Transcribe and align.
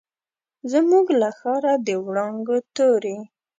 زموږ 0.71 1.05
له 1.21 1.29
ښاره، 1.39 1.73
د 1.87 1.89
وړانګو 2.05 2.57
توري 2.75 3.17